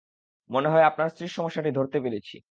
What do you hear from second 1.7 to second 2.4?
ধরতে পেরেছি।